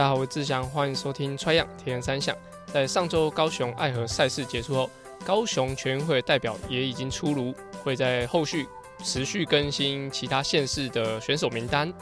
[0.00, 2.34] 大家好，我是志祥，欢迎收听《穿样体验三项》。
[2.72, 4.90] 在上周高雄爱河赛事结束后，
[5.26, 8.66] 高雄全运会代表也已经出炉，会在后续
[9.04, 11.92] 持续更新其他县市的选手名单。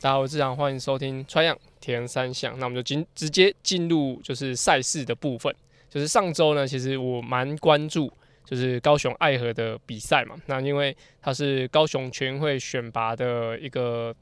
[0.00, 2.54] 大家好，我是志祥，欢迎收听《穿样体验三项》。
[2.58, 5.52] 那我们就进直接进入就是赛事的部分。
[5.92, 8.08] 就是上周呢，其实我蛮关注，
[8.50, 10.34] 就是高雄爱河的比赛嘛。
[10.46, 14.12] 那因为它是高雄全运会选拔的一个，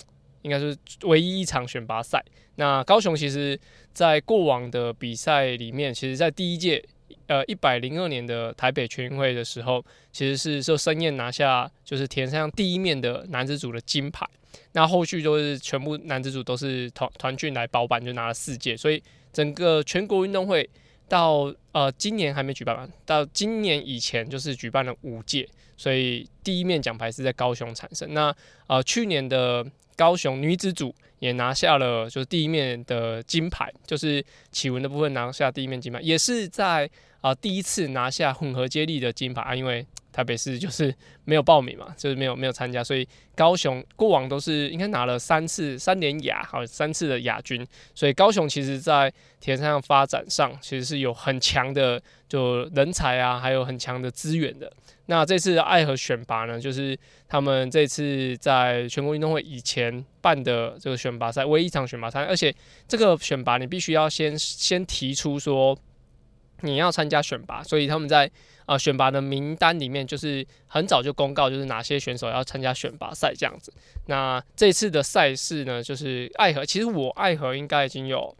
[0.42, 2.22] 应该是唯一一场选拔赛。
[2.56, 3.58] 那高雄其实
[3.94, 6.84] 在过往的比赛里面，其实在第一届
[7.26, 9.82] 呃一百零二年的台北全运会的时候，
[10.12, 14.28] 其实是受申燕拿下就是田上第一面的男子组的金牌。
[14.72, 18.76] 那后续就是全部男子组都是团团俊来包办，就拿了四届。
[18.76, 20.68] 所以整个全国运动会。
[21.08, 28.12] 到呃今年还没举办完，到今年以前就是举办了五届，所以第一面奖牌是在高雄产生。
[28.14, 28.34] 那
[28.66, 36.88] 呃去年的高雄女子组也拿下了就是第一面的金牌，就是启文的部分拿下第一面金牌，也是在
[37.20, 39.86] 啊第一次拿下混合接力的金牌啊，因为。
[40.10, 40.92] 台北市就是
[41.24, 43.06] 没有报名嘛， 就是没有没有参加，所以
[43.36, 47.64] 高雄过往都是应该拿了三次三连亚，好三次的亚军，
[47.94, 54.72] 所以高雄其实在田上发展上其实是有很强的就人才啊，还有很强的资源的。
[55.06, 56.98] 那这次爱和选拔呢，就是
[57.28, 62.54] 他们这次在全国运动会以前办的这个选拔赛，唯一一场选拔赛，而且
[62.86, 65.78] 这个选拔你必须要先先提出说
[66.62, 68.30] 你要参加选拔，所以他们在。
[68.68, 73.72] 啊，选拔的名单里面就是很早就公告，就是哪些选手要参加选拔赛这样子。
[74.08, 76.66] 那这次的赛事呢，就是爱河。
[76.66, 78.36] 其实我爱河应该已经有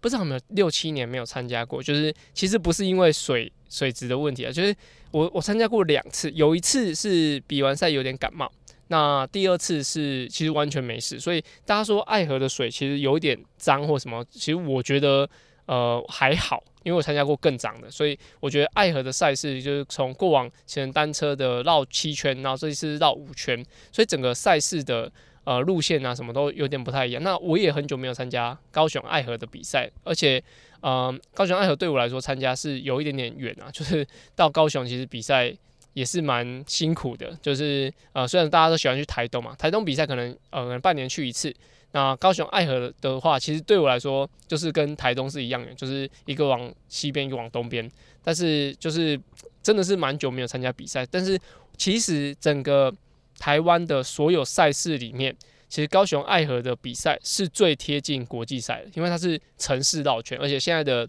[0.00, 1.82] 不知道有没有六七年没有参加过。
[1.82, 4.72] 就是其实不是因为水水质的问题啊，就是
[5.10, 8.48] 我我参加过两次，有一次是比完赛有点感冒，
[8.86, 11.18] 那第二次是其实完全没事。
[11.18, 15.28] 所以大家说爱河的水其实有点脏或什么，其实我觉得
[15.66, 16.62] 呃还好。
[16.82, 23.60] 因为我参加过更长的，所以我觉得爱河的赛事就是从过往前单车的绕七圈，然后这一次绕五圈，
[23.90, 25.10] 所以整个赛事的
[25.42, 27.20] 呃路线啊什么都有点不太一样。
[27.24, 30.40] 那我也很久没有参加高雄爱河的比赛，而且
[30.80, 34.06] 呃高雄爱河对我来说参加是有一点点远啊，就是
[34.36, 35.52] 到高雄其实比赛
[35.92, 41.52] 也是蛮辛苦的，就是呃虽然大家都喜欢去台东嘛，台东比赛可能呃可能半年去一次。
[41.92, 47.90] 那高雄爱河的话，其实对我来说就是跟台东是一样的，就是一个往西边，一个往东边。
[48.22, 49.18] 但是就是
[49.62, 51.06] 真的是蛮久没有参加比赛。
[51.06, 51.38] 但是
[51.78, 52.92] 其实整个
[53.38, 55.34] 台湾的所有赛事里面，
[55.68, 61.08] 其实高雄爱河的比赛是最贴近国际赛的，因为它是城市绕圈，而且现在的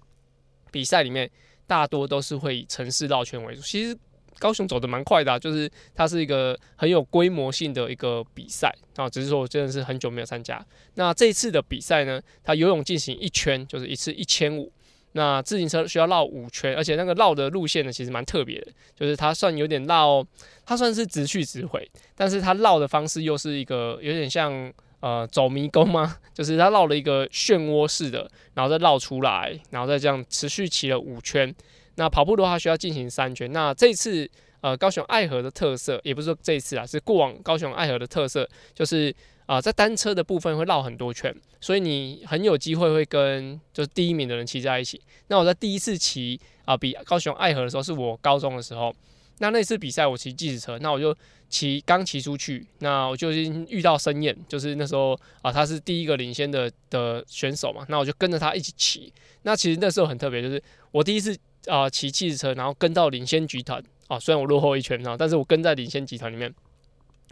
[0.72, 1.30] 比赛里面
[1.66, 3.62] 大多都是会以城市绕圈为主。
[3.62, 3.98] 其实。
[4.40, 10.64] 高雄走的蛮快的，就是它是一个很有规模性的一个比赛啊，只是说我真的是很久没有参加。
[10.96, 14.72] 那这次的比赛呢，它游泳进行一圈就是一次一千五，
[15.14, 20.26] 那自行车需要绕五圈，而且那个绕的路线呢其实蛮特别的，就是它算有点绕，
[20.66, 26.18] 它算是直去直回，但是它绕的方式又是一个有点像呃走迷宫吗？
[26.34, 31.53] 就是它绕了一个漩涡式的，然后再绕出来，然后再这样持续骑了五圈。
[31.97, 33.52] 那跑步的话需要进行三圈。
[33.52, 34.28] 那这次
[34.62, 39.13] 呃高雄爱河的特色，也不是说这次啊，是过往高雄爱河的特色，就是
[39.46, 45.02] 啊在单车的部分会绕很多圈，所以你很有机会会跟就是第一名的人骑在一起。
[45.28, 48.96] 那我在第一次骑啊比高雄爱河的时候，是我高中的时候。
[49.40, 51.16] 那那次比赛我骑计时车，那我就
[51.47, 59.14] 骑刚骑出去，那我就已经遇到申燕，就是那时候啊他是第一个领先的的选手嘛，那我就跟着他一起骑。
[59.44, 61.35] 那其实那时候很特别，就是我第一次。
[61.67, 66.53] 啊，骑汽车，然后跟到领先集团啊，虽然我落后一圈啊，但是我跟在领先集团里面，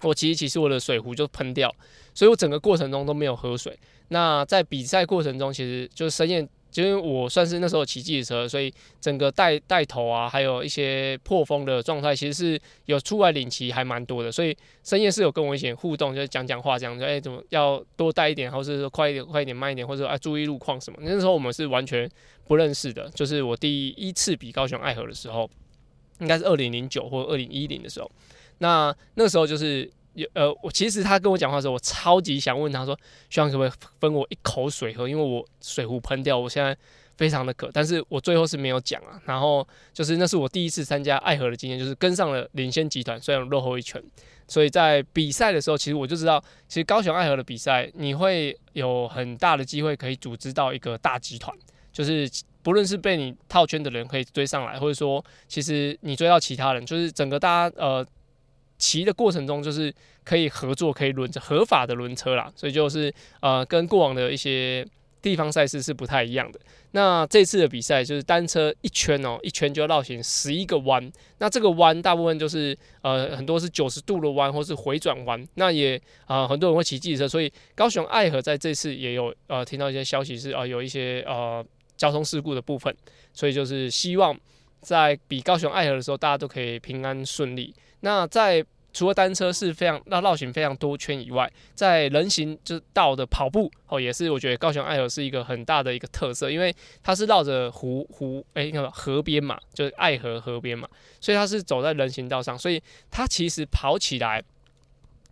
[0.02, 1.74] 我骑一骑，是我的水壶就喷掉，
[2.14, 3.78] 所以我整个过程中都没有喝水。
[4.10, 6.48] 那在比赛过程中，其实就是深夜，
[6.82, 21.00] 因为我算是那时候骑汽车，所以整个带带头啊，还有一些破风的状态，其实是有出来领骑还蛮多的，所以深夜是有跟我一起互动，就是讲讲话，这样子，哎，怎么要多带一点，或者说快一点，快一点，慢一点，或者说哎注意路况什么。
[21.02, 22.10] 那时候我们是完全。
[22.48, 25.50] 不认识的，就是我第一次比高雄爱河的时候，
[26.20, 28.12] 应该是二零零九或二零一零的时候。
[28.60, 32.98] 那那时候就是有呃，我其实他跟我讲话的时候，我超级想问他说，
[33.30, 36.76] 希望可不可以分我一口水喝，因为我水壶喷掉，我现在
[37.18, 37.70] 非常的渴。
[37.74, 39.22] 但是我最后是没有讲啊。
[39.26, 44.02] 然后就是那是我第一次参加爱河的经验，就是跟上了领先集团，虽然落后一拳。
[44.48, 51.56] 所以在比赛的时候，其实我就知道，其实高雄爱河的比赛，你会有很大的机会可以组织到一个大集团。
[51.92, 52.30] 就是
[52.62, 58.06] 不论是被你套圈的人可以追上来，或者说其实你追到其他人，就是整个大家呃
[58.78, 59.94] 骑的过程中，就是
[60.24, 62.52] 可以合作，可以轮着合法的轮车啦。
[62.56, 64.86] 所以就是呃跟过往的一些。
[65.22, 66.60] 地方赛事是不太一样的。
[66.92, 71.12] 那这次的比赛就是单车一圈哦，一圈就要绕行十一个弯。
[71.40, 75.44] 那这个弯大部分就是呃很多是九十度的弯或是回转弯。
[75.56, 81.66] 那也啊很多人会骑机车，所以高雄爱河在这次也有呃听到一些消息是啊有一些呃
[81.98, 82.96] 交通事故的部分。
[83.34, 84.40] 所以就是希望
[84.80, 87.74] 在比高雄爱河的时候，大家都可以平安顺利。
[88.02, 100.88] 那在除了单车是非常绕绕行非常多圈以外，在人行就道的跑步哦，也是我觉得高雄爱河是一个很大的一个特色，因为它是绕着湖湖哎那个河边嘛，就是爱河河边嘛，
[101.20, 102.82] 所以它是走在人行道上，所以
[103.12, 104.42] 它其实跑起来，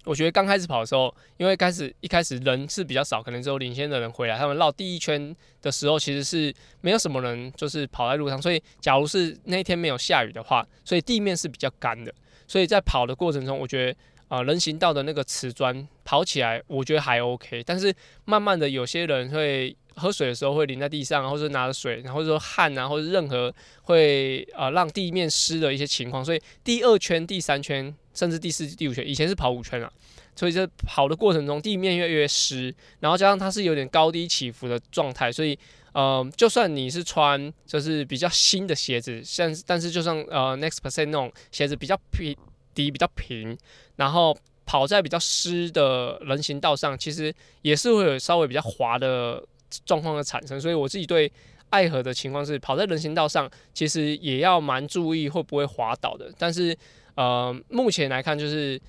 [0.03, 12.13] 我觉得刚开始跑的时候，因为开始一开始人是比较少，可能只有领先的人回来，他们绕第一圈的时候，其实是没有什么人，就是跑在路上，所以假如是那天没有下雨的话，所以地面是比较干的。
[12.47, 13.95] 所以在跑的过程中，我觉得
[14.27, 17.63] 啊，人行道的那个瓷砖跑起来，我觉得还 OK。
[17.63, 17.93] 但是
[18.25, 23.53] 慢慢的，有些人会喝水的时候会淋在地上，或者拿着水，然后说汗啊，或者任何
[23.83, 26.25] 会啊让地面湿的一些情况。
[26.25, 29.91] 所以第二圈、第三圈，甚至第四、第五圈，以前是跑五圈啊。
[30.35, 35.57] 所以在跑的过程中，地面越来越湿，然后加上它是有点高低起伏的状态，所以
[35.93, 42.35] 呃，就算你是穿就是比较新的鞋子，像但是就像呃 Next Percent 那种鞋子比较平。
[42.75, 43.55] 底比较平，
[43.97, 44.35] 然后
[44.65, 47.31] 跑在比较湿的人行道上，其实
[47.61, 49.39] 也是会有稍微比较滑的
[49.85, 50.59] 状况的产生。
[50.59, 51.31] 所以我自己对
[51.69, 56.33] 爱河的情况是，跑在人行道上，其实也要蛮注意会不会滑倒的。
[56.35, 56.75] 但是
[57.13, 58.81] 呃，目前来看，就是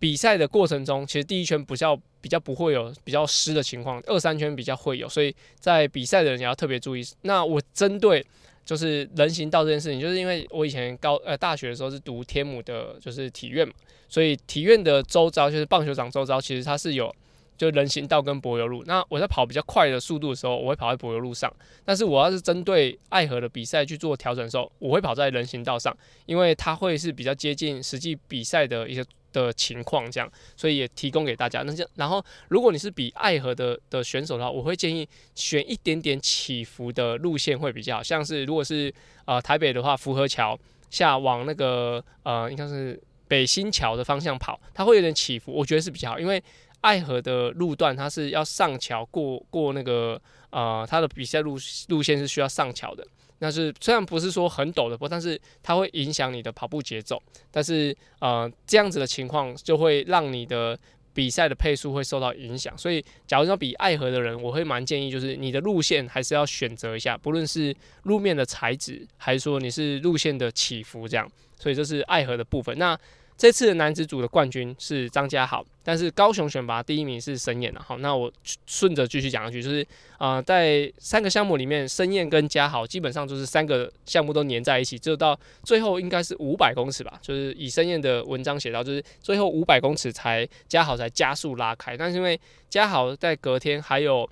[0.00, 7.04] 比赛的过程中，其实第一圈比较比较不会有比较湿的情况，二三圈比较会有，所以在比赛的人也要特别注意。
[7.22, 8.26] 那我针对。
[8.62, 13.74] 就是人行道这件事情，就是因为我以前高呃大学的时候是读天母的，就是体院嘛，
[14.08, 17.12] 所以体院的周遭就是棒球场周遭，其实它是有
[17.56, 18.84] 就人行道跟柏油路。
[18.86, 21.50] 那我在跑比较快的速度的时候，我会跑在柏油路上；
[21.84, 25.96] 但是我要是针对爱河的比赛去做调整的时候，我会跑在人行道上，
[26.26, 29.04] 因为它会是比较接近实际比赛的一些。
[29.32, 31.62] 的情况这样，所以也提供给大家。
[31.62, 38.02] 那这样，然后如果你是比爱河的的选手的话，我会建议选一点点起伏的路线会比较好。
[38.02, 38.92] 像是如果是
[39.24, 40.58] 呃台北的话，福和桥
[40.90, 46.18] 下往那个呃应该是北新桥的方向跑，它会有点起伏，我觉得是比较好。
[46.18, 46.42] 因为
[46.80, 51.56] 爱河的路段它是要上桥过过那个呃它的比赛路
[51.88, 53.06] 路线是需要上桥的。
[53.40, 57.20] 那是虽然不是说很陡的坡，但是它会影响你的跑步节奏。
[57.50, 60.78] 但是呃，这样子的情况就会让你的
[61.12, 62.76] 比赛的配速会受到影响。
[62.78, 71.28] 所以，假如要比爱河的人，我会蛮建议，就是你的路线还是要选择一下，不论是路面的材质，还是说你是路线的起伏这样。
[71.58, 72.78] 所以这是爱河的部分。
[72.78, 72.98] 那
[73.40, 77.80] 这次的男子组的冠军是张家豪，但是高雄选拔第一名是申燕的。
[77.80, 78.30] 好，那我
[78.66, 79.86] 顺着继续讲下去，就是
[80.18, 87.18] 啊，在三个项目里面，申燕跟嘉豪基本上就是三个项目都粘在一起，就到最后应该是五百公尺吧。
[87.22, 92.38] 就是以申燕的文章写到，就是最后五百公尺才嘉豪才加速拉开，但是因为
[92.68, 94.28] 嘉豪在隔天还有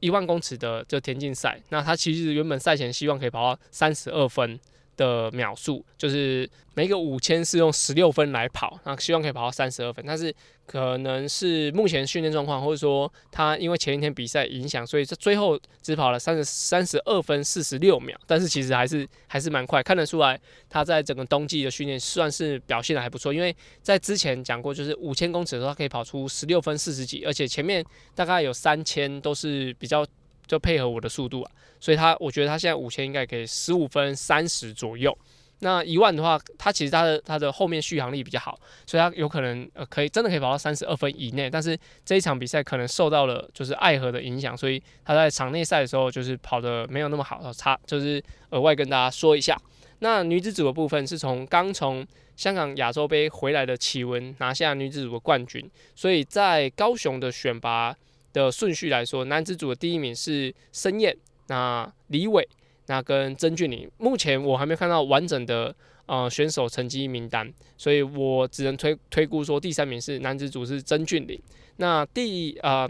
[0.00, 4.58] 一万公尺的这田径赛，那他其实原本赛前希望可以跑到三十二分。
[4.96, 10.34] 的秒数就是每个五千是用十六分来跑，那希望可以跑到三十二分，但是
[10.66, 30.06] 可能是目前训练状况，或者说他因为前一天比赛影响，所以这最后只跑了三十三十二分四十六秒，但是其实还是还是蛮快，看得出来他在整个冬季的训练算是表现的还不错，因为在之前讲过，就是五千公尺的时候他可以跑出十六分四十几，而且前面大概有三千都是比较。
[30.50, 35.16] 就配合我的速度啊，所以他我觉得他现在五千应该可以十五分三十左右。
[35.60, 41.48] 那一万的话，他其实他的他的后面续航力比较好，所以他有可能呃可以真的可以跑到三十二分以内。
[41.48, 49.56] 但是这一场比赛可能受到了就是爱河的影响，所以他在场内赛的时候就是跑的没有那么好，差就是额外跟大家说一下。
[50.00, 52.04] 那女子组的部分是从刚从
[52.34, 57.94] 香港亚洲杯回来的启文拿下女子组的冠军，所以在高雄的选拔。
[58.32, 61.16] 的顺序来说，男子组的第一名是申燕，
[61.48, 62.46] 那李伟，
[62.86, 63.90] 那跟曾俊林。
[63.98, 65.74] 目前我还没看到完整的
[66.06, 71.40] 呃选手成绩名单，所以我只能推推估说第三名是男子组是曾俊林。
[71.76, 72.88] 那第呃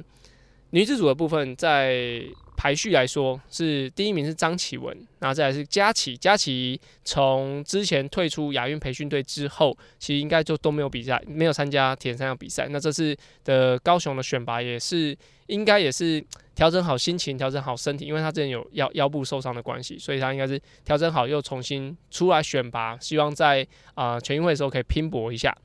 [0.71, 2.23] 女子组的部分在
[2.61, 6.15] 排序来说，是第一名是张启文，然后再来是佳琪。
[6.15, 12.69] 佳琪从之前退出亚运培训队之后，其实应该就都没有比赛，没有参加田三项比赛。
[12.69, 16.23] 那这次的高雄的选拔也是应该也是
[16.55, 25.57] 调整好心情，调整好身体，因为他之前有腰腰部受伤的关系，所以他应该是调整好又重新出来选拔，希望在啊全运会的时候可以拼搏一下。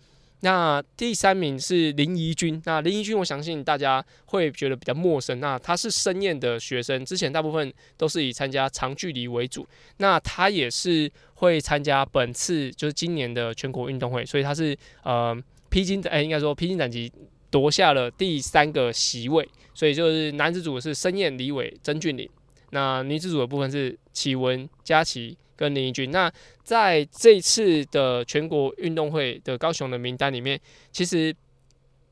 [0.46, 5.40] 那第三名是林怡君，那林怡君，我相信大家会觉得比较陌生。
[5.40, 9.68] 那他是深燕的学生，之前大部分都是以参加长距离为主。
[9.98, 15.36] 那他也是会参加本次就是今年的全国运动会，所以他是呃
[15.70, 17.12] 披荆哎，应该说披荆斩棘
[17.50, 19.50] 夺下了第三个席位。
[19.74, 22.30] 所以就是男子组是深燕、李伟、曾俊林，
[22.70, 25.36] 那女子组的部分是启文、佳琪。
[25.56, 26.32] 跟林义君，那
[26.64, 30.60] 在这次的全国运动会的高雄的名单里面，
[30.92, 31.34] 其实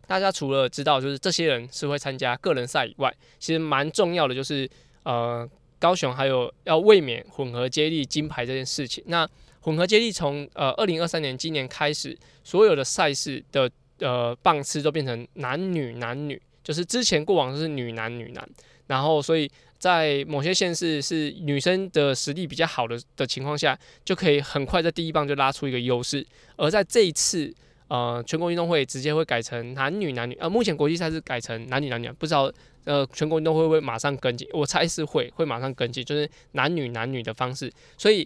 [0.07, 4.69] 大家除了知道就是这些人是会参加个人赛以外，其实蛮重要的就是
[5.03, 5.47] 呃
[5.79, 9.03] 高雄还有要卫冕混合接力金牌这件事情。
[9.07, 9.27] 那
[9.59, 13.69] 混合接力从呃二零二三年今年开始，所有的赛事的
[13.99, 18.49] 呃棒次都变成男女男女，就是之前过往是女男女男，
[18.87, 19.51] 然后所以。
[19.83, 26.25] 在某些县市是女生的实力比较好的的情况下，就可以很快在第一棒就拉出一个优势。
[26.55, 27.53] 而在这一次，
[27.89, 32.49] 呃，全国运动会直接会改成男女男女，呃，目前国际赛是改成男女男女，不知道
[32.85, 37.69] 呃，全国运动会会马上跟进，我猜是会会马上跟进，就是男女男女的方式。
[37.97, 38.25] 所以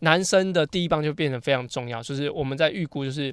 [0.00, 3.32] 男生的第一棒就变得非常重要，就是我们在预估，就是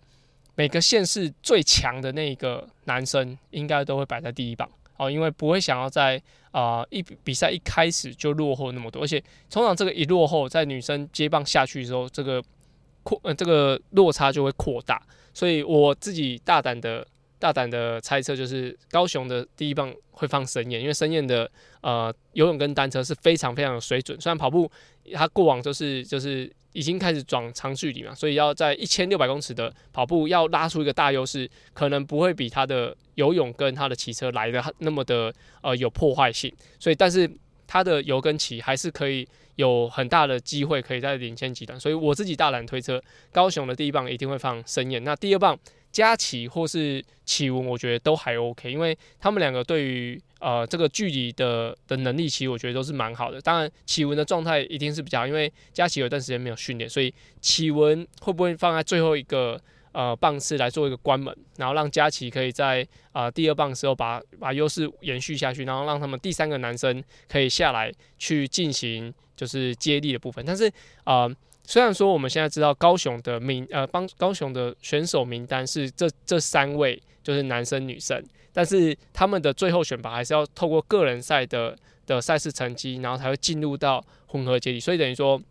[0.54, 4.70] 每个县市最强的那个男生应该都会摆在第一棒。
[5.06, 12.44] 哦，因为不会想要在啊一比赛一开始就落后那么多，而且通常这个一落后，在女生接棒下去的时候，这个
[13.04, 15.02] 扩呃这个落差就会扩大，
[15.34, 17.06] 所以我自己大胆的
[17.40, 21.50] 大胆的猜测就是高雄的第一棒会放申燕，因为申燕的
[21.82, 24.72] 呃游泳跟单车是非常非常有水准，虽然跑步
[25.14, 26.52] 他过往就是就是。
[26.74, 36.54] 已经开始转长距离嘛，所以要在一千六百公尺的跑步要拉出一个大优势，可能不会比他的游泳跟他的骑车来的那么的呃有破坏性。
[36.80, 37.30] 所以，但是
[37.74, 41.80] 他的油跟骑还是可以有很大的机会可以在领先集团。
[41.80, 43.02] 所以我自己大胆推测，
[43.32, 45.58] 高雄的第一棒一定会放申燕，那第二棒。
[45.92, 53.40] 佳琪或是启文，我觉得都还 OK，因为他们两个对于呃这个距离的的能力，其实我觉得都是蛮好的。
[53.40, 59.62] 当然，启文的状态一定是比较，因为佳琪有段时间没有训练，所以启文会不会放在最后一个
[59.94, 70.70] 呃棒次来做一个关门，然后让佳琪可以在呃第二棒的时候把把优势延续下去，然后让他们第三个男生可以下来去进行就是接力的部分，但是
[71.06, 71.34] 啊。
[71.66, 78.22] 虽然说我们现在知道高雄的名呃帮高雄的选手名单是这这三位就是男生女生，
[78.52, 81.74] 但是他们的最后选拔还是要透过个人赛的
[82.06, 85.42] 的赛事成绩，然后才会进入到混合接力，所以等于说。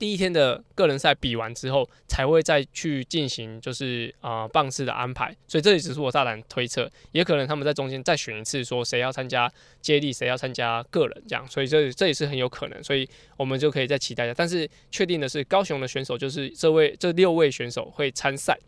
[0.00, 9.52] 第一天的个人赛比完之后，才会再去进行就是啊棒次的安排，所以这里只是我大胆推测，也可能他们在中间再选一次，说谁要参加
[9.82, 14.32] 接力，谁要参加个人这样，所以这这也是很有可能，所以我们就可以再期待一下。
[14.34, 18.58] 但是确定的是，高雄的选手就是这位 这六位选手会参赛。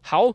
[0.00, 0.32] 好，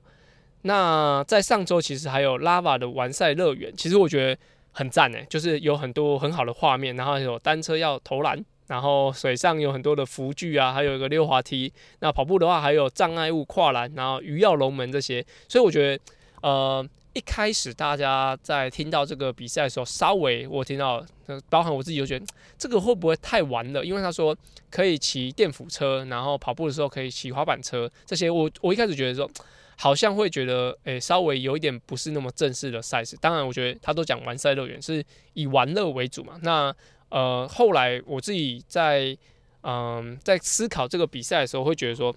[0.63, 4.37] 那在上周其实还有 Lava 的完赛乐园，其实我觉得
[4.73, 8.43] 很赞诶，就是有很多很好的画面，然后有单车要投篮。
[8.73, 11.71] 然后水上有很多的浮具啊，还有一个溜滑梯。
[11.99, 15.23] 那跑步的话，还有障碍物跨栏，然后鱼跃龙门这些。
[15.47, 16.03] 所以我觉得，
[16.41, 21.05] 呃，一开始大家在听到这个比赛的时候，稍微我听到，
[21.51, 22.25] 包含我自己就觉得
[22.57, 23.85] 这个会不会太玩了？
[23.85, 24.35] 因为他说
[24.71, 28.27] 可以骑电扶车，然后跑步的时候可以骑滑板车这些。
[28.27, 29.29] 我我一开始觉得说，
[29.77, 33.15] 好像会觉得，诶，稍微有一点不是那么正式的赛事。
[33.21, 36.39] 当然，我觉得他都讲玩赛乐园是以玩乐为主嘛。
[36.41, 36.73] 那
[37.13, 39.15] 呃，后来我自己在
[39.61, 42.11] 嗯在思考这个比赛的时候，会觉得说，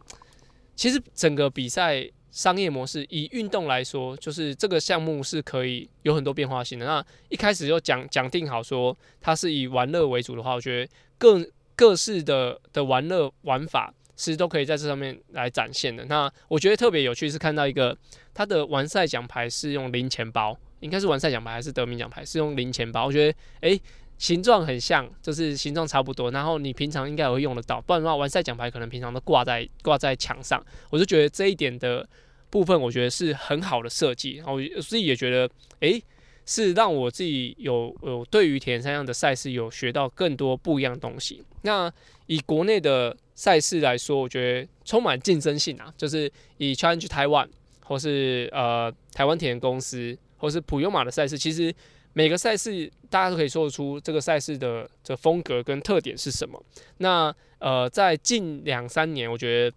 [0.74, 6.86] 其实整个比赛商业模式以运动来说，就是这个项目是可以有很多变化性的。
[6.86, 16.06] 那一开始就讲讲定好说，它是以玩乐为主的话，我觉得各各式的的玩乐玩法，其实都可以在这上面来展现的。
[16.06, 17.94] 那我觉得特别有趣是看到一个
[18.32, 23.04] 它的完赛奖牌是用零钱包，应该是完赛奖牌还是得名奖牌是用零钱包？
[23.04, 23.78] 我觉得诶。
[24.18, 30.64] 形状很像，就是形状差不多，然后你平常应该也会用得到，不然的话，完赛奖牌可能平常都挂在挂在墙上。
[30.88, 32.08] 我就觉得这一点的
[32.48, 36.02] 部分，我觉得是很好的设计，然后我自己也觉得，诶，
[36.46, 41.44] 是让我自己有有对于田三样的赛事有学到更多不一样的东西。
[41.62, 41.92] 那
[42.26, 47.48] 以国内的赛事来说，我觉得充满竞争性啊，就是以 Challenge Taiwan
[47.80, 51.74] 或是呃台湾田公司或是普悠马的赛事，其实。
[52.16, 56.58] 每个赛事大家都可以说得出这个赛事的这风格跟特点是什么。
[56.96, 59.76] 那呃，在近两三年，我觉得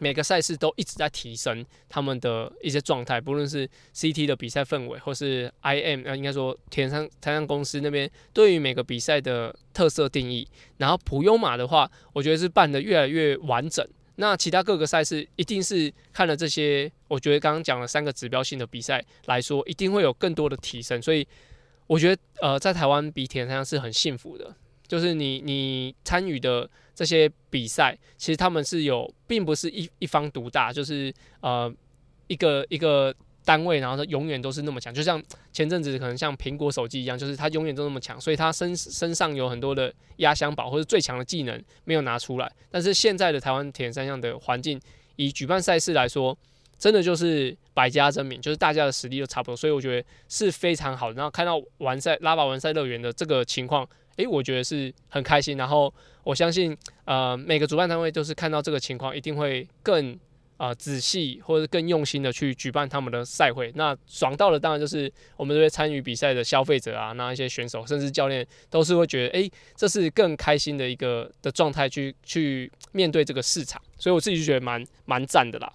[0.00, 10.44] 每个赛事都一直在提升他们的一些状态，不论是 CT 的比赛氛围，或是 IM，呃，应该说田山田山公司那边对于每个比赛的特色定义。
[10.78, 13.86] 然后普优马的话，我觉得是办得越来越完整。
[14.16, 21.00] 那其他各个赛事一定是看了这些，我觉得刚刚讲了三个指标性的比赛来说，一定会有更多的提升。
[21.00, 21.24] 所以
[21.92, 24.54] 我觉得，呃，在台湾比田山是很幸福的，
[24.88, 26.68] 就是你你参与的。
[26.94, 31.72] 这些比赛其实他们是有，并不是一一方独大，就是呃
[32.26, 33.12] 一个一个
[33.46, 34.92] 单位，然后它永远都是那么强。
[34.92, 35.20] 就像
[35.54, 42.52] 前阵子可能像苹果手机一样，就是它永远都那么强，所以它身身上有很多的压箱宝或者最强的技能没有拿出来。
[42.70, 44.78] 但是现在的台湾铁人三项的环境，
[45.16, 46.36] 以举办赛事来说，
[46.82, 51.14] 真的就是百家争鸣，就是大家的实力都差不多，所以我觉得是非常好的。
[51.14, 53.88] 然后看到完赛拉巴完赛乐园的这个情况。
[54.16, 60.18] 诶，我觉得是很开心，然后我相信，呃，每个主办单位都是看到这个情况，一定会更
[60.56, 63.70] 啊仔细或者更用心的去举办他们的赛会。
[63.76, 75.72] 那爽到了，当然就是我们这些参与比赛的消费者啊，那一些选手甚至教练都是会觉得，诶，这是更开心的一个的状态去去面对这个市场，所以我自己就觉得蛮蛮赞的啦。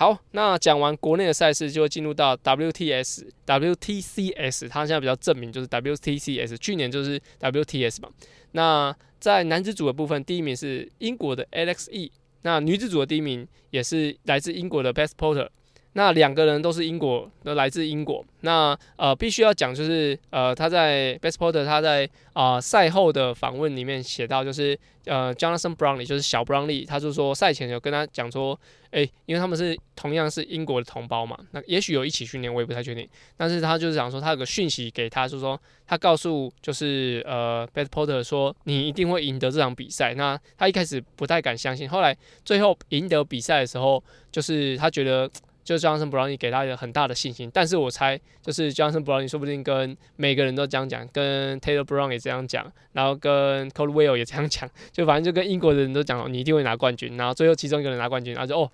[0.00, 8.08] 好，那讲完国内的赛事，就会进入到 WTS、WTCS，它现在比较证明就是 WTCS，去年就是 WTS 嘛。
[8.52, 15.50] 那在男子组的部分，第一名是英国的 Alexe，那女子组的第一名也是来自英国的 Best Porter。
[15.94, 18.24] 那两个人都是英国，都来自英国。
[18.42, 28.58] 那呃，必须要讲就是呃，他在 Best Porter，他在啊赛后的访问里面写到，就是呃，Jonathan Brownlee，就是小 Brownlee，他就说赛前有跟他讲说，
[28.92, 33.06] 诶，因为他们是同样是英国的同胞嘛，那也许有一起训练，我也不太确定。
[33.36, 40.14] 但是他就是讲说，他有个讯息给他，就是说他告诉就是呃 Best Porter 说，你一定会赢得这场比赛。
[40.14, 45.28] 那他一开始不太敢相信，后来最后赢得比赛的时候，就是他觉得。
[45.70, 58.68] 就 Johnson Brownie 给他一个很大的信心，但是我猜就是 Johnson Brownie 说不定跟每个人都这样讲，跟 Taylor Brown 也这样讲，然后跟 Coldwell 也这样讲，就反正就跟英国的人都讲，你一定会拿冠军，然后最后其中一个人拿冠军，然后就哦。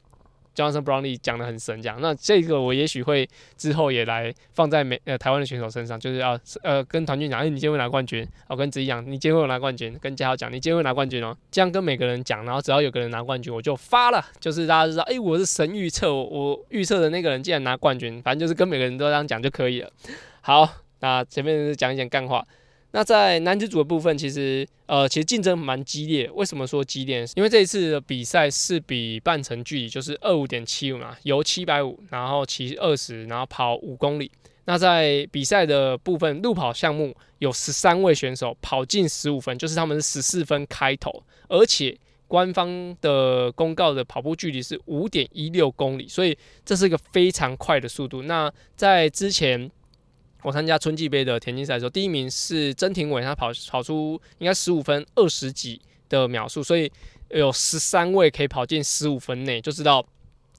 [0.56, 19.90] Johnson Brownlee 讲的很神，这样那这个我也许会之后也来放在美呃台湾的选手身上，就是要呃跟团军讲，哎，你今天会拿冠军，我跟自己讲，你今天会拿冠军，跟嘉豪讲，你今天会拿冠军哦，这样跟每个人讲，然后只要有个人拿冠军，我就发了，就是大家知道，哎，我是神预测，我预测的那个人竟然拿冠军，反正就是跟每个人都这样讲就可以了。
[20.40, 20.66] 好，
[21.00, 22.42] 那前面是讲一讲干话。
[22.96, 26.30] 那在男子组的部分，其实呃，其实竞争蛮激烈。
[26.30, 27.26] 为什么说激烈？
[27.34, 34.32] 因为这一次的比赛是比半程距离，就是二五点七五嘛，游七百五，然后骑二十，然后跑五公里。
[34.64, 41.94] 那在比赛的部分，路跑项目有十三位选手跑进十五分，就是他们是十四分开头，而且
[42.26, 48.22] 官方的公告的跑步距离是五点一六公里，所以这是一个非常快的速度。
[48.22, 49.70] 那在之前。
[50.46, 56.88] 我参加春季杯的田径赛的时候，第一名是曾廷伟，他跑跑出应该十五分二十几的秒数，所以
[57.30, 60.06] 有十三位可以跑进十五分内，就知道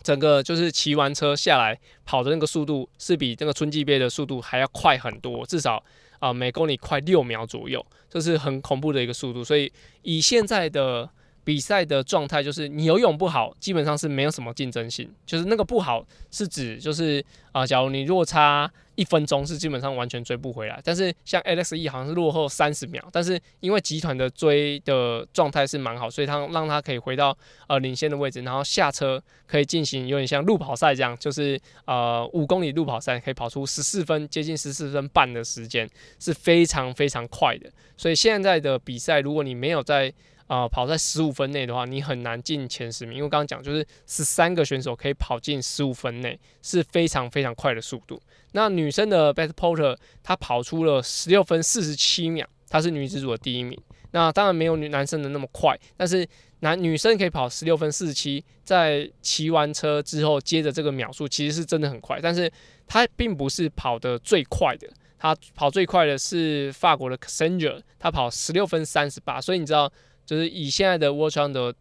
[0.04, 5.82] 整个就是骑完车下来跑的那个速度是比这个春季杯的速度还要快很多，至少
[6.20, 9.42] 啊每公里快六秒左右，这是很恐怖的一个速度。
[9.42, 9.72] 所以
[10.02, 11.10] 以现在的
[11.48, 18.70] 比赛的状态，就是你游泳不好，基本上是没有什么竞争性，就是那个不好是指就是啊，假如你落差。
[18.98, 37.70] 一分钟是基本上完全追不回来，但是像 Alex E 好像是落后三十秒，但是因为集团的追的状态是蛮好，所以他让他可以回到呃领先的位置，然后下车可以进行有点像路跑赛这样，就是呃五公里路跑赛可以跑出十四分，接近十四分半的时间是非常非常快的。
[37.98, 40.12] 所以现在的比赛，如果你没有在
[40.48, 48.18] 啊，跑在十五分内的话，你很难进前十名，因为刚刚讲就是十三个选手可以跑进十五分内，是非常非常快的速度。
[48.54, 53.78] 那女生的 Best Porter 她跑出了十六分四十七秒，她是女子组的第一名。
[54.12, 56.26] 那当然没有女男生的那么快，但是
[56.62, 62.22] 男女生可以跑十六分四十七，在骑完车之后接着这个秒数，其实是真的很快。
[62.22, 62.50] 但是
[62.88, 64.88] 她并不是跑得最快的，
[65.20, 69.42] 她跑最快的是法国的 Cassandra，她跑十六分三十八。
[69.42, 69.92] 所以你知道。
[70.28, 71.74] 就是以现在的 Watch On 的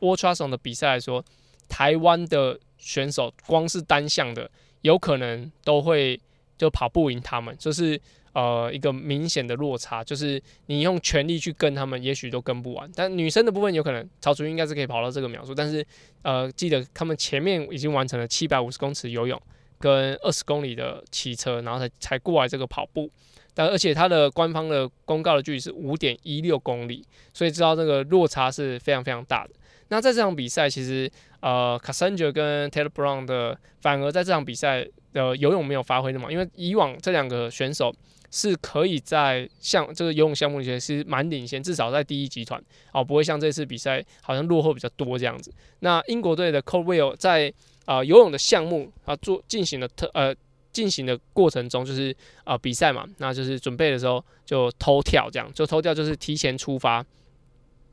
[0.00, 1.24] Watch On 的比赛来说，
[1.68, 4.50] 台湾的选手光是单项的，
[4.82, 6.20] 有可能都会
[6.58, 7.98] 就跑不赢他们，就是
[8.32, 12.90] 呃一个明显的落差，就是你用全力去跟他们，也许都跟不完。
[12.94, 15.86] 但女生的部分有可能，曹楚应该是可以跑到这个秒数，但是
[16.22, 19.40] 呃记得他们前面已经完成了七百五十公尺游泳
[19.78, 23.08] 跟二十公里的骑车，然后才才过来这个跑步。
[23.54, 29.50] 但而且它的官方的公告的距离是五点一六公里，所以知道这个落差是非常非常大的。
[29.88, 37.94] 那在这场比赛，其实呃 c a s s a n g e r 跟 Taylor Brown 的反而在这场比赛的游泳没有发挥那么，因为以往这两个选手
[38.30, 42.60] 是可以在像这个游泳项目里面是蛮领先，至少在第一集团
[42.92, 45.52] 哦，不会像这次比赛好像落后比较多这样子。
[45.80, 47.52] 那英国队的 Colwell 在
[47.84, 50.34] 啊游泳的项目啊做进行了特呃
[50.74, 57.02] 进行的过程中，就是呃比赛嘛，那就是准备的时候就偷跳这样，就偷跳就是提前出发。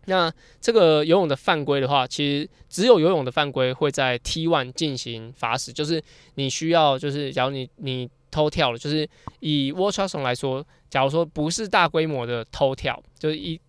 [0.06, 6.04] 那这个游泳的犯规的话，其实只有游泳的犯规会在 T one 进行罚时，就是
[6.36, 9.08] 你需要，就是假如你你偷跳了，就是
[9.42, 13.62] 以 w a t c h e r 来说，假如说不是大规模的偷跳，就是一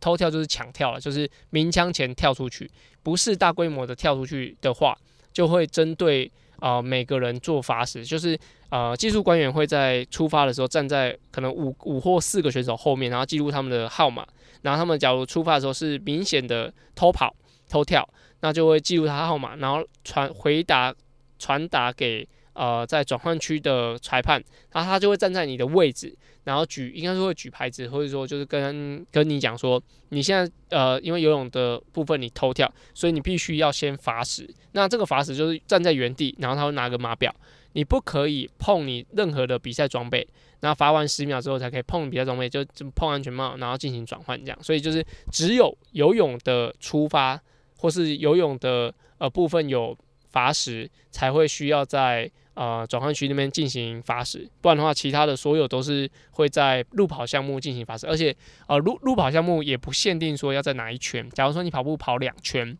[0.00, 2.70] 偷跳就是抢跳了，就是鸣枪前跳出去，
[3.02, 4.96] 不是大规模的跳出去的话，
[5.30, 14.24] 就会针对啊每个人做法时，就是呃技术官员会在出发的时候站在可能五五或四个选手后面，然后记录他们的号码。
[14.62, 17.34] 然后他们假如出发的时候是明显的偷跑、
[17.68, 18.06] 偷跳，
[18.40, 20.94] 那就会记录他号码，然后传回答
[21.38, 22.28] 传达给
[22.60, 24.42] 呃在转换区的裁判，
[24.72, 34.46] 然后他就会站在你的位置，然后举应该是会举牌子，或者说就是跟跟你讲说，你现在呃因为游泳的部分你偷跳，所以你必须要先罚时。
[34.72, 37.34] 那这个罚时就是站在原地，然后他会拿个码表，
[37.72, 40.26] 你不可以碰你任何的比赛装备。
[40.62, 44.62] 那罚完十秒之后才可以碰比赛装备，就就碰安全帽，然后进行转换这样。
[44.62, 47.40] 所以就是只有游泳的出发
[47.78, 49.96] 或是游泳的呃部分有
[50.28, 54.48] 罚时，才会需要在呃转换区那边进行罚时。
[54.60, 58.06] 不然的话，其他的所有都是会在路跑项目进行罚时。
[58.06, 58.34] 而且
[58.66, 61.28] 呃路路跑项目也不限定说要在哪一圈。
[61.30, 62.76] 假如说你跑步跑两圈，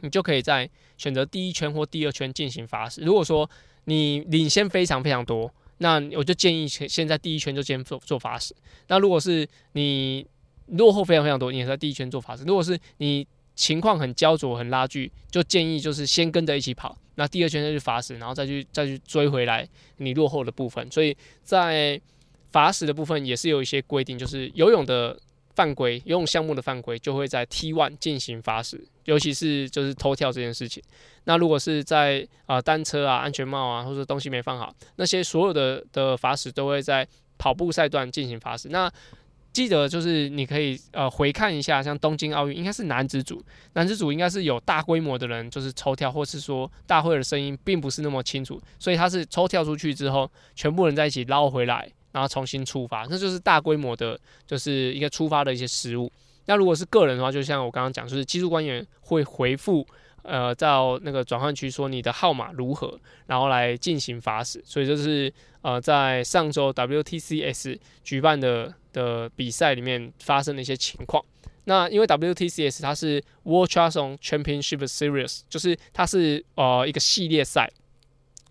[0.00, 3.02] 你就可以在选择第一圈或第二圈进行罚时。
[3.02, 3.48] 如果说
[3.84, 5.52] 你领先非常非常多。
[5.82, 8.54] 那我就建议先先在第一圈就先做做法时。
[8.88, 10.26] 那如果是你
[10.66, 12.44] 落后非常非常多，你也在第一圈做法时。
[12.44, 13.26] 如果是你
[13.60, 16.96] 情况很焦灼、很拉锯，就建议就是先跟着一起跑。
[17.16, 19.68] 那第二圈再去罚时，然后再去再去追回来
[19.98, 20.90] 你落后的部分。
[20.90, 22.00] 所以在
[22.50, 25.14] 罚时的部分也是有一些规定，就是游泳的。
[25.56, 30.82] 犯规游泳项目的犯规就会在 T one 进行罚时，尤其是就是偷跳这件事情。
[31.24, 38.68] 那如果是在啊单车啊安全帽啊或者东西没放好，那些所有的的罚时都会在跑步赛段进行罚时。
[38.70, 38.90] 那
[39.52, 43.42] 记得就是你可以呃回看一下，像东京奥运应该是男子组，
[43.74, 51.90] 男子组应该是有大规模的人就是抽跳，或是说大会的声音并不是那么清楚，所以他是抽跳出去之后，全部人在一起捞回来。
[52.12, 56.10] 然后重新出发，那就是大规模的，就是一个出发的一些失误。
[56.46, 59.86] 那如果是个人的话，就像我刚刚讲，就是技术官员会回复，
[60.22, 64.62] 呃，到那个转换区说你的号码如何，然后来进行罚时。
[64.64, 71.24] 所以就是呃，在上周 WTCS 举办的的比赛里面发生的一些情况。
[71.64, 77.70] 那因为 WTCS 它是 World Triathlon Championship Series，就是它是呃一个系列赛。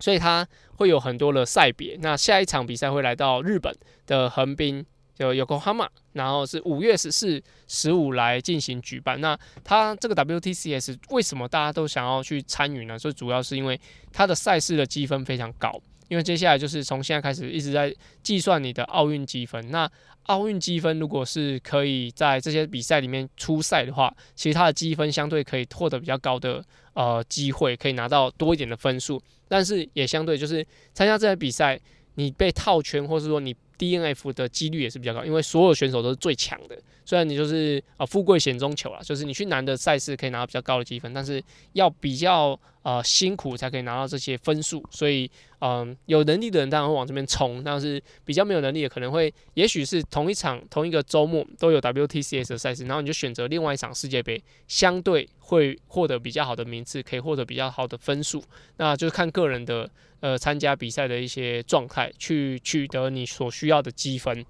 [0.02, 1.98] 所以它会有很多的赛别。
[2.02, 3.76] 那下一场比赛会来到日本
[4.08, 4.86] 的横滨，
[5.20, 9.20] 就 Yokohama，然后是五月十四、十五来进行举办。
[9.20, 12.98] 那它这个 WTCS 为什么大家都想要去参与呢？
[12.98, 13.80] 最主要是因为
[14.14, 15.80] 它的赛事的积分非常高。
[16.08, 19.70] 因为接下来就是从现在开始一直在计算你的奥运积分。
[19.70, 19.88] 那
[20.24, 29.22] 奥运积分如果是可以在这些比赛里面出赛的话，其实它的积分相对可以获得比较高的呃机会，可以拿到多一点的分数。
[29.48, 31.80] 但是也相对就是参加这些比赛，
[32.16, 36.78] 你被套圈，或是说你 DNF 的几率也是比较高，因为所有选手都是最强的。
[37.06, 41.42] 虽然你就是啊富贵险中求啦，就是你去难的赛事可以拿到比较高的积分，但是
[41.74, 44.86] 要比较呃辛苦才可以拿到这些分数。
[44.92, 45.28] 所以
[45.60, 58.44] 嗯有能力的人当然会往这边冲，但是比较没有能力的可能会，也许是同一场同一个周末都有 WTCS 的赛事，然后你就选择另外一场世界杯，相对会获得比较好的名次，可以获得比较好的分数。
[58.78, 59.90] 那就是看个人的
[60.20, 64.46] 呃参加比赛的一些状态，去取得你所需要的积分。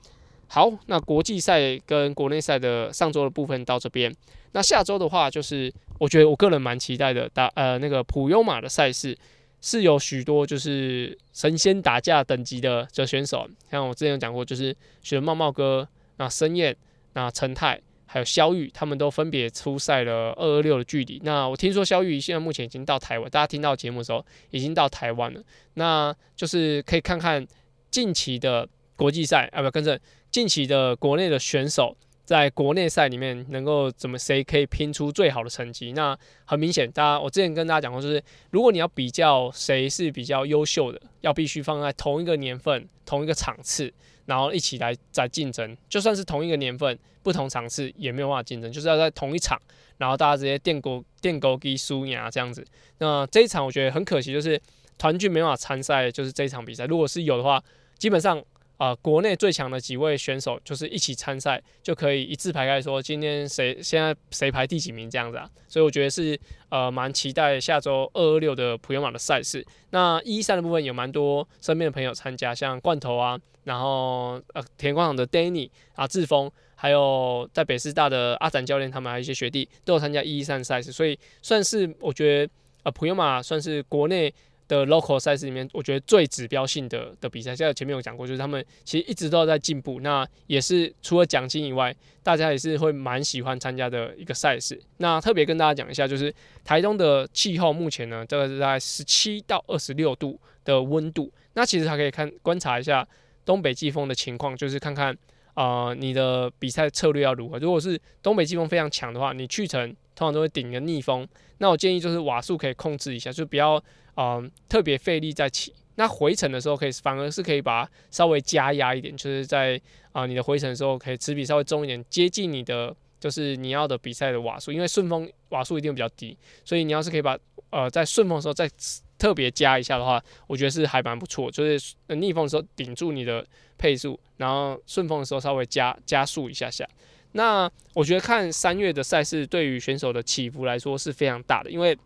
[0.48, 4.12] 好，那国际赛跟国内赛的上周的部分到这边。
[4.54, 9.16] 那下周的话，就是我觉得我个人蛮期待的，打呃那个普优马的赛事
[9.62, 16.76] 是有许多就是神仙打架等级的这选手，像我之前有讲过，就是选茂茂哥、那申燕、
[17.14, 21.22] 那陈泰还有肖玉，他们都分别出赛了二二六的距离。
[21.24, 25.44] 那我听说肖玉现在目前已经到台湾，大家听到节目的时候已经到台湾了，
[25.76, 27.46] 那就是可以看看
[27.92, 28.68] 近期的
[29.00, 29.98] 国际赛啊，不跟着。
[30.30, 35.94] 近期的国内的选手在国内赛里面能够怎么谁可以拼出最好的成绩。
[35.94, 43.92] 那很明显，大家我之前跟大家讲过，就是如果你要比较谁是比较优秀的，要必须放在同一个年份、同一个场次，
[44.26, 45.76] 然后一起来在竞争。
[45.88, 49.58] 就算是同一个年份、不同场次，也没有办法竞争，就是要在同一场，
[49.98, 52.64] 然后大家直接电狗电狗给输赢啊这样子。
[53.00, 54.62] 那这一场我觉得很可惜，就是
[55.00, 56.86] 团聚没办法参赛，就是这一场比赛。
[56.86, 57.64] 如果是有的话，
[57.98, 58.40] 基本上。
[58.80, 65.50] 啊，国内最强的几位选手就是一起参赛，就可以一字排开说今天谁现在谁排第几名这样子啊。
[65.68, 66.40] 所以我觉得是
[66.70, 69.66] 呃蛮期待下周二二六的普悠玛的赛事。
[69.90, 84.34] 那一三的部分有蛮多身边的朋友参加，像罐头啊，然后呃田广场的 Danny 啊志峰，还有在北师大的阿展教练，他们还有一些学弟都有参加一一三赛事，所以算是我觉得呃普悠玛算是国内。
[84.70, 90.00] 的 local 赛事里面，我觉得最指标性的的比赛，现在前面有讲过，就是他们其实一直都在进步。
[90.02, 94.80] 那也是除了奖金以外，大家也是会蛮喜欢参加的一个赛事。
[94.98, 96.32] 那特别跟大家讲一下，就是
[96.64, 101.30] 台东的气候目前呢，这个是在十七到二十六度的温度。
[101.56, 103.06] 那其实还可以看观察一下
[103.44, 105.18] 东北季风的情况，就是看看
[105.56, 107.58] 啊你的比赛策略要如何。
[107.58, 111.28] 如果是东北季风非常强的话，你去程通常都会顶个逆风。
[111.58, 113.84] 那我建议就是瓦数可以控制一下，就不要。
[114.22, 119.80] 嗯，特别费力在起，那回程的时候可以反而是可以把稍微加压一点，就是在
[120.12, 127.38] 啊你的回程的时候可以持比稍微重一点，接近你的就是你要的比赛的瓦数，因为顺风瓦数一定比较低，所以你要是可以把
[127.70, 128.70] 呃在顺风的时候再
[129.18, 136.86] 特别加一下的话，我觉得是还蛮不错，就是逆风的时候顶住你的配速，然后顺风的时候稍微加加速一下下。
[137.32, 141.98] 那我觉得看三月的赛事对于选手的起伏来说是非常大的，因为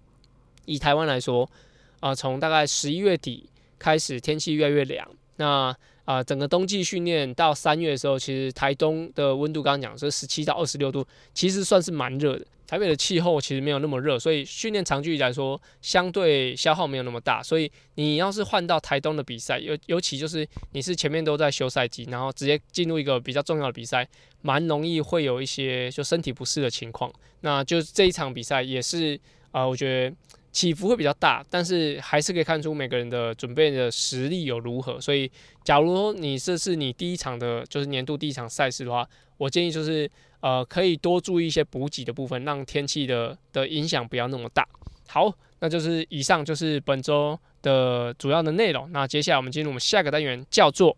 [0.66, 1.50] 以台湾来说。
[2.04, 5.10] 啊，从大概十一月底开始，天气越来越凉。
[5.38, 12.46] 那啊，整个冬季训练到三月的时候，其实台东的温度刚刚讲是十七到二十六度，其实算是蛮热的。
[12.68, 17.42] 台北的气候其实没有那么热，所以训练长距离来说，相对消耗没有那么大。
[17.42, 24.06] 所以你要是换到台东的比赛，尤尤其就是你是前面都在休赛季，然后直接进入一个比较重要的比赛，
[24.42, 27.10] 蛮容易会有一些就身体不适的情况。
[27.40, 29.18] 那就这一场比赛也是
[29.52, 30.16] 啊，我觉得。
[30.54, 35.02] 起伏会比较大，但是还是可以看出每个人的准备的实力有如何。
[35.02, 35.30] 所以，
[35.64, 39.06] 假如你这是你第一场的，就是年度第一场赛事的话，
[39.38, 40.10] 我建议就是
[40.42, 44.66] 呃，可以多注意一些补给的部分，让天气的的影响不要那么大。
[45.08, 48.92] 好，那就是以上就是本周的主要的内容。
[48.92, 50.96] 那接下来我们进入我们下个单元，叫做。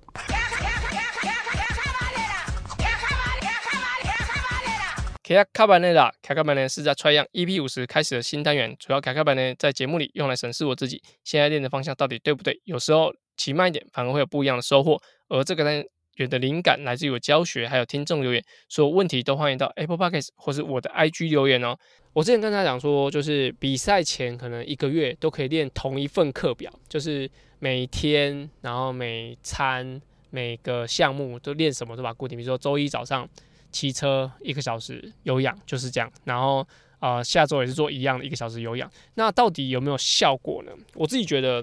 [5.28, 12.62] 卡卡班内的卡卡班内是在 Try 样 EP 五十开始的新单元，主要卡卡班内在节目里用来审视我自己现在练的方向到底对不对。
[12.66, 15.02] 有时候骑慢一点反而会有不一样的收获。
[15.28, 15.84] 而这个单
[16.18, 21.76] 元的灵感来自于我教学，还有听众留言，所有问题都欢迎到 Apple Podcast 或是我的 IG 留言哦。
[22.14, 33.28] 我之前跟他讲说，就是比赛前可能一个月都可以练同一份课表，就是每天，然后每餐每个项目都练什么都把固定，比如说周一早上。
[33.76, 36.66] 骑车一个小时有氧就是这样，然后
[37.00, 40.72] 呃下周也是做一样的一个小时有氧，那到底有没有效果呢？
[40.94, 41.62] 我自己觉得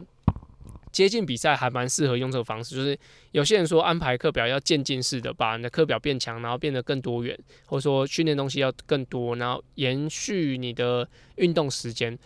[0.92, 2.98] 接近比赛还蛮适合用这个方式，就是
[3.30, 12.18] 有些人说安排课表要渐进式的，把你的课表变强，然后变得更多元，或者说训练东西要更多，然后延续你的运动时间。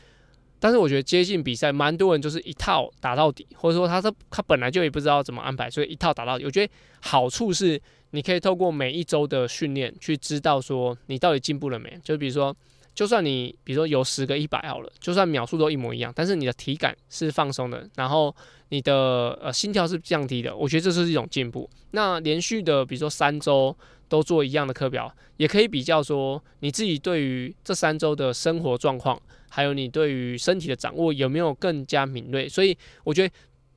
[0.59, 6.45] 但是我觉得接近比赛，蛮多人就是一套打到底，或者说他他他本来就也不知道怎么安排，所以一套打到底。
[6.45, 7.81] 我觉得好处是。
[8.11, 11.99] 你可以透过每一周的训练去知道说你到底进步了没。
[12.03, 12.57] 就比如说，
[12.95, 18.35] 就算你比如说有十个一百好了，就算秒数都一模一样，但是你的体感是放松的，然后
[18.71, 21.69] 你的呃心跳是降低的，我觉得这是一种进步。
[21.91, 23.77] 那连续的比如说三周
[24.09, 32.49] 都做一样的课表，也可以比较说你自己对于这三周的生活状况，还有你对于身体的掌握有没有更加敏锐。
[32.49, 33.35] 所以我觉得。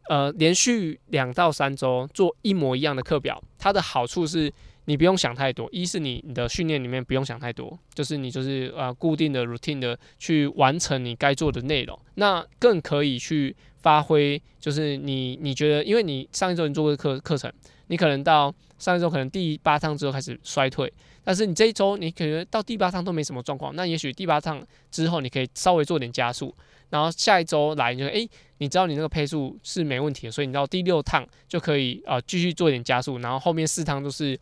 [0.09, 4.51] 呃，连续两到三周做一模一样的课表，它的好处是
[4.85, 5.69] 你不用想太多。
[5.71, 11.99] 一是你你的训练里面不用想太多，就是你就是呃固定的 routine 的去完成你该做的内容。
[12.15, 17.53] 那更可以去发挥，就是你你觉得，因为你上一周你做过课课程，
[17.89, 20.91] 你可能到上一周可能第八趟之后开始衰退，
[21.23, 26.55] 但是你这一周你可能到第八趟都没什么状况，那也许第八趟之后你可以稍微做点加速。
[26.91, 34.39] 然后下一周来，你就诶，你知道你那个配速是没问题的，所以你到第六趟就可以啊继续做点加速，然后后面四趟都是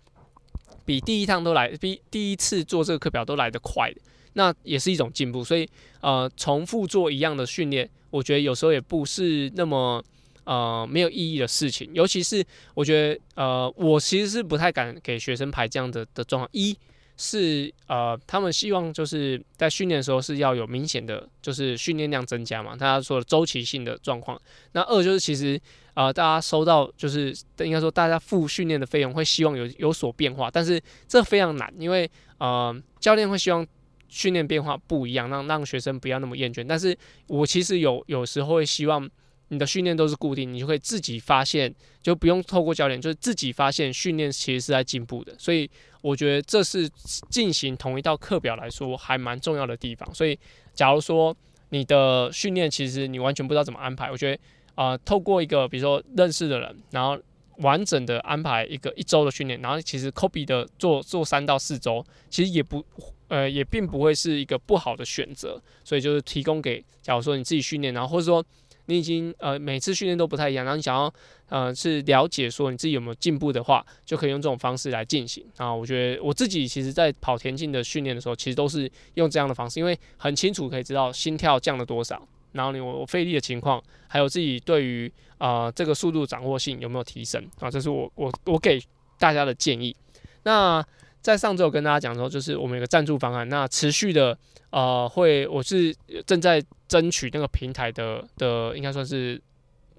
[0.85, 3.93] 比第一趟都来，比第一次做这个课表都来得快，
[4.31, 5.43] 那也是一种进步。
[5.43, 5.67] 所以
[5.99, 10.01] 呃，重复做一样的训练，我觉得有时候也不是那么
[10.47, 11.91] 呃没有意义的事情。
[11.93, 16.49] 尤其是我觉得呃，我其实是不太敢给学生排这样的的状况。
[16.53, 16.75] 一
[17.19, 24.39] 是呃，他们希望就是在训练的时候是要有明显的，就是训练量增加嘛，大家说的周期性的状况。
[24.73, 25.59] 那二就是其实
[25.95, 32.07] 呃，大家收到就是应该说大家付训练的费用会希望有有所变化，但是这非常难，因为
[32.37, 33.65] 呃，教练会希望
[34.07, 36.63] 训练变化不一样，让让学生不要那么厌倦。
[36.69, 39.09] 但是我其实有有时候会希望。
[39.49, 45.33] 你的训练都是固定，你就可以自己发现，就不用透过教练，就是自己发现训练其实是在进步的。
[45.39, 45.69] 所以
[46.01, 46.89] 我觉得这是
[47.29, 50.13] 进行同一道课表来说还蛮重要的地方。
[50.13, 50.37] 所以
[50.73, 51.33] 假如说
[51.69, 54.39] 你的训练其实你完全不知道怎么安排，我觉得
[54.75, 57.17] 啊，透过一个比如说认识的人，然后
[57.59, 62.85] 完整的安排一个一周的训练，然后其实 copy 的做做三到四周，其实也不
[63.29, 65.61] 呃也并不会是一个不好的选择。
[65.85, 68.45] 所以就是提供给假如说你自己训练，然后或者说。
[68.87, 71.13] 你已经呃每次训练都不太一样，然后你想要
[71.49, 75.73] 呃是了解说你自己有没有进步的话，就可以用这种方式来进行啊。
[75.73, 82.21] 我觉得我自己其实在跑田径的训练的时候，其实都是用这样的方式，因为很清楚可以知道心跳降了多少，
[82.53, 88.81] 然后你我我费力的情况，还有自己对于啊这个速度掌握性有没有提升啊，这是我我我给
[89.19, 89.95] 大家的建议。
[90.43, 90.83] 那
[91.21, 94.37] 在上周跟大家讲说，就是我们有个赞助方案，那持续的。
[94.69, 95.95] 呃，会，我是
[96.25, 99.41] 正在争取那个平台的的，应该算是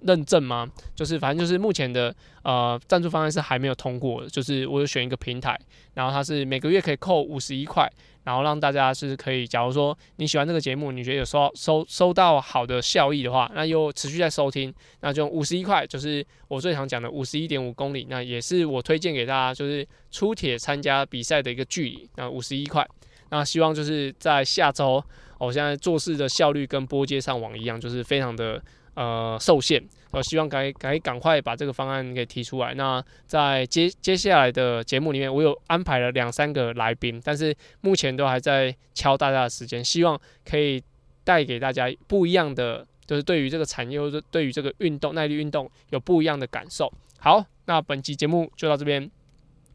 [0.02, 0.66] 认证吗？
[0.94, 5.58] 就是反正就是目前的呃赞助方案是还没有通过，就是我有选一个平台，
[5.94, 7.90] 然后它是每个月可以扣五十一块，
[8.22, 22.86] 然后让大家是可以，假如说你喜欢这个节目，你觉得有收收收到好的效益的话，那又持续在收听，那就五十一块，就是我最常讲的五十一点五公里，那也是我推荐给大家，就是出铁参加比赛的一个距离，那五十一块。
[23.30, 25.02] 那希望就是在下周，
[25.38, 28.62] 我现在做事的效率跟波接上网一样，就是非常的
[28.94, 29.82] 呃受限。
[30.10, 32.72] 我希望赶赶赶快把这个方案给提出来。
[32.72, 40.82] 那在接接下来的节目里面，我有安排了两三个来宾，但是目前都还在敲大家的时间，希望可以
[41.24, 46.90] 带给大家不一样的，就是对于这个产业或者对于这个运动耐力运动有不一样的感受。
[47.18, 49.10] 好，那本期节目就到这边，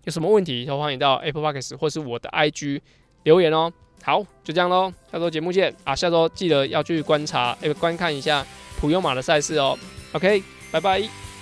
[0.05, 2.81] 有什么问题都欢迎到 Apple Podcast 或是我的 IG。
[3.23, 3.71] 留言哦，
[4.03, 5.95] 好，就这样喽，下周节目见啊！
[5.95, 8.45] 下周记得要去观察，哎，观看一下
[8.79, 9.77] 普悠马的赛事哦。
[10.13, 11.32] OK，拜拜。